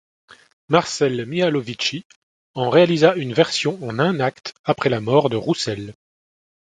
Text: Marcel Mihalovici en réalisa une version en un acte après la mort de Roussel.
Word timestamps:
Marcel 0.69 1.27
Mihalovici 1.27 2.05
en 2.55 2.71
réalisa 2.71 3.13
une 3.13 3.33
version 3.35 3.77
en 3.87 3.99
un 3.99 4.19
acte 4.19 4.55
après 4.63 4.89
la 4.89 4.99
mort 4.99 5.29
de 5.29 5.35
Roussel. 5.35 5.93